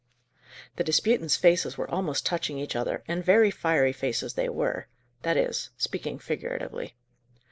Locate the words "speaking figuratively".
5.77-6.95